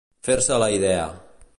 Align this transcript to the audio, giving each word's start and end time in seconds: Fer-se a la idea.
Fer-se 0.27 0.55
a 0.55 0.59
la 0.65 0.71
idea. 0.77 1.05